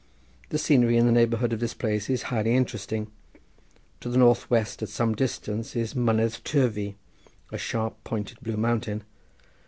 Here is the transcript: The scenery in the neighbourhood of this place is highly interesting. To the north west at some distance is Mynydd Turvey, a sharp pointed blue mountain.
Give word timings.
The 0.49 0.57
scenery 0.57 0.97
in 0.97 1.05
the 1.05 1.11
neighbourhood 1.11 1.53
of 1.53 1.59
this 1.59 1.75
place 1.75 2.09
is 2.09 2.23
highly 2.33 2.55
interesting. 2.55 3.11
To 3.99 4.09
the 4.09 4.17
north 4.17 4.49
west 4.49 4.81
at 4.81 4.89
some 4.89 5.13
distance 5.13 5.75
is 5.75 5.93
Mynydd 5.95 6.43
Turvey, 6.43 6.95
a 7.51 7.59
sharp 7.59 8.03
pointed 8.03 8.39
blue 8.41 8.57
mountain. 8.57 9.03